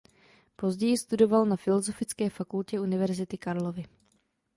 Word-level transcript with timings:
Později 0.55 0.97
studoval 0.97 1.45
na 1.45 1.55
Filozofické 1.55 2.29
fakultě 2.29 2.79
Univerzity 2.79 3.37
Karlovy. 3.37 3.85